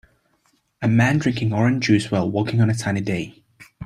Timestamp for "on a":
2.59-2.73